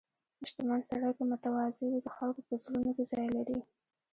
•شتمن 0.49 0.81
سړی 0.89 1.09
که 1.17 1.23
متواضع 1.31 1.85
وي، 1.89 1.99
د 2.03 2.07
خلکو 2.17 2.41
په 2.47 2.53
زړونو 2.63 2.89
کې 2.95 3.03
ځای 3.11 3.27
لري. 3.37 3.59